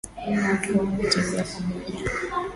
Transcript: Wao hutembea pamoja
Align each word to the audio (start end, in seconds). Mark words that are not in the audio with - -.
Wao 0.27 0.85
hutembea 0.85 1.43
pamoja 1.51 2.11